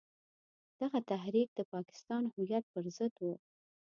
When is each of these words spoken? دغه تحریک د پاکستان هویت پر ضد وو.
دغه 0.81 0.99
تحریک 1.11 1.49
د 1.55 1.59
پاکستان 1.73 2.23
هویت 2.33 2.63
پر 2.73 2.85
ضد 2.97 3.13
وو. 3.23 3.33